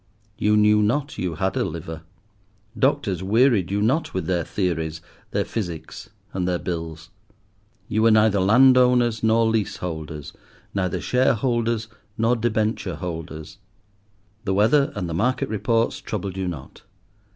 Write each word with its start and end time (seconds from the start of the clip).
You 0.35 0.57
knew 0.57 0.81
not 0.81 1.19
you 1.19 1.35
had 1.35 1.55
a 1.55 1.63
liver. 1.63 2.01
Doctors 2.75 3.21
wearied 3.21 3.69
you 3.69 3.83
not 3.83 4.15
with 4.15 4.25
their 4.25 4.43
theories, 4.43 4.99
their 5.29 5.45
physics, 5.45 6.09
and 6.33 6.47
their 6.47 6.57
bills. 6.57 7.11
You 7.87 8.01
were 8.01 8.09
neither 8.09 8.39
landowners 8.39 9.21
nor 9.21 9.45
leaseholders, 9.45 10.33
neither 10.73 10.99
shareholders 10.99 11.87
nor 12.17 12.35
debenture 12.35 12.95
holders. 12.95 13.59
The 14.43 14.55
weather 14.55 14.91
and 14.95 15.07
the 15.07 15.13
market 15.13 15.49
reports 15.49 16.01
troubled 16.01 16.35
you 16.35 16.47
not. 16.47 16.81